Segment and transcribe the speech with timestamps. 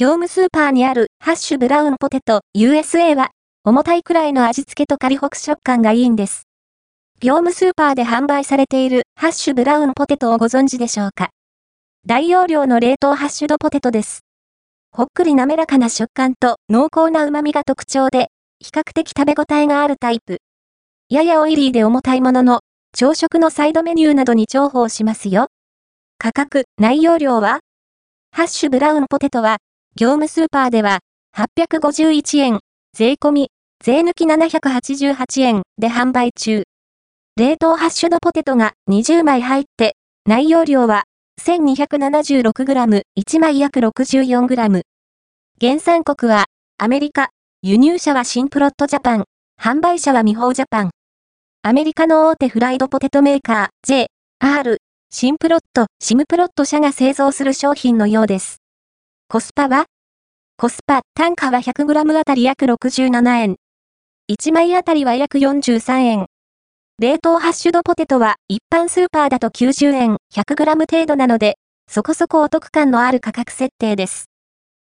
[0.00, 3.32] 業務スーパーにあるハッシュブラウンポテト USA は、
[3.64, 6.44] 重たいくらいの味付けとカリホク食感がいいんです。
[7.20, 11.28] 業務スーパーで販売されているハッシュブラウンポテトをご存知でしょうか？
[12.06, 14.20] 大容量の冷凍ハッシュドポテトです。
[14.90, 18.28] ほっくり滑らかな食感と濃厚な旨味が特徴で、
[18.58, 20.38] 比較的食べ応えがあるタイプ。
[21.10, 22.60] ややオイリーで重たいものの、
[22.96, 25.48] 朝食のサイドメニューなどに重宝しますよ。
[26.16, 27.58] 価格、内容量は？
[28.32, 29.58] ハッシュブラウンポテトは、
[30.00, 31.00] 業務スーパーでは、
[31.36, 32.60] 851円、
[32.96, 33.50] 税込み、
[33.84, 36.62] 税抜き788円で販売中。
[37.36, 41.04] 冷凍ハッシュドポテトが20枚入って、内容量は
[41.42, 44.80] 1276g、1枚約 64g。
[45.60, 46.46] 原産国は、
[46.78, 47.28] アメリカ、
[47.60, 49.24] 輸入者はシンプロットジャパン、
[49.60, 50.90] 販売者はミホージャパン。
[51.62, 54.06] アメリカの大手フライドポテトメーカー、J、
[54.38, 54.78] R、
[55.10, 58.60] シンプロット、シムプロット社が製造する商品のようです。
[59.32, 59.84] コスパは？
[60.56, 63.56] コスパ、単価は 100g あたり約67円。
[64.28, 66.26] 1枚あたりは約43円。
[66.98, 74.29] 冷凍ハッシュドポテトは一般スーパーだと90円 100g 程度なので、そこそこお得感のある価格設定です。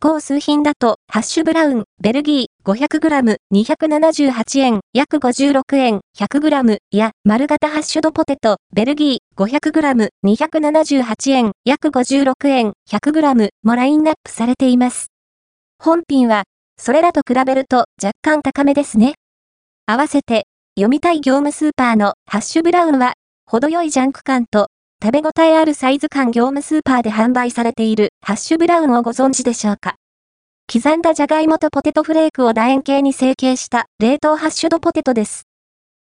[0.00, 15.08] 高数品だと、ハッシュブラウン、ベルギー、500g、278円、約56円、100g や、丸型ハッシュドポテト、ベルギー、500g、278円、約56円、100g もラインナップされています。
[15.82, 16.44] 本品は、
[16.80, 19.14] それらと比べると若干高めですね。
[19.86, 23.14] 合わせて、読みたい業務スーパーのハッシュブラウンは、
[23.46, 24.68] 程よいジャンク感と
[25.00, 29.94] 食べ応えあるサイズ感業務スーパーで販売されているハッシュブラウンをご存知でしょうか？
[30.72, 35.44] 刻んだじゃがいもとポテトフレークを楕円形に成形した冷凍ハッシュドポテトです。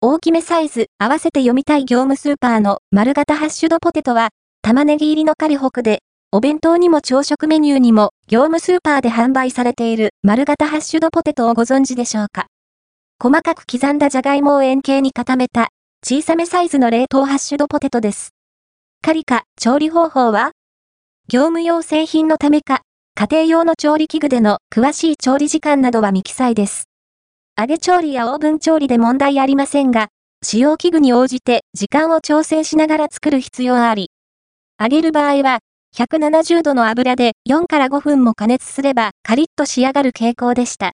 [0.01, 4.29] 大きめサイズ合わせて読みたい業務スーパーの丸型ハッシュドポテトは
[4.61, 12.45] 玉ねぎ入りのカリホクでお弁当にも朝食メニューにも業務スーパーで販売されている丸型ハッシュドポテトをご存知でしょうか？
[13.19, 15.69] 細かく刻んだじゃがいもを円形に固めた
[16.05, 18.34] 小さめサイズの冷凍ハッシュドポテトです。
[19.05, 20.49] カリカ、調理方法は？
[21.27, 22.81] 業務用製品のためか、
[23.13, 26.85] 家庭用の調理器具での詳しい調理時間などは未記載です。
[27.55, 30.07] 揚げ調理やオーブン調理で問題ありませんが、
[30.41, 34.09] 使用器具に応じて時間を調整しながら作る必要あり。
[34.81, 35.59] 揚げる場合は、
[35.95, 40.83] 170度の油で4から5分も加熱すればカリッと仕上がる傾向でした。